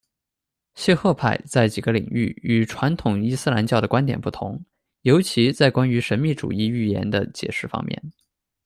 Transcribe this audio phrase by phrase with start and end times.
[0.73, 4.59] 谢赫派在几个领域与传统伊斯兰教的观点不同，
[5.03, 8.01] 尤其在关于神秘主义预言的解释方面。